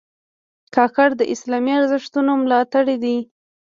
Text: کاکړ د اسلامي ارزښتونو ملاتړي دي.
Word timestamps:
کاکړ 0.75 1.09
د 1.17 1.21
اسلامي 1.33 1.73
ارزښتونو 1.79 2.31
ملاتړي 2.43 2.95
دي. 3.03 3.17